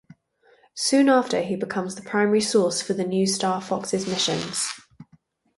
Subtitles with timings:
[0.73, 4.67] Soon after, he becomes the primary source for the new Star Fox's missions.